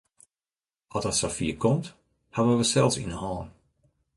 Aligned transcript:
Oft 0.95 1.07
it 1.09 1.17
safier 1.19 1.55
komt, 1.63 1.87
hawwe 2.35 2.53
we 2.59 2.65
sels 2.71 2.95
yn 3.01 3.11
de 3.13 3.17
hân. 3.21 3.47